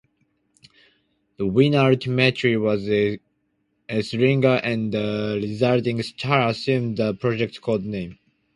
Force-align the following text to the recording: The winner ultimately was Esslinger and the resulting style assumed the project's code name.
The 1.37 1.45
winner 1.45 1.77
ultimately 1.91 2.57
was 2.57 2.87
Esslinger 3.87 4.59
and 4.63 4.91
the 4.91 5.37
resulting 5.39 6.01
style 6.01 6.49
assumed 6.49 6.97
the 6.97 7.13
project's 7.13 7.59
code 7.59 7.83
name. 7.85 8.17